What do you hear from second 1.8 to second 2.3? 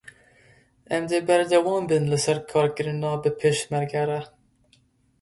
bin li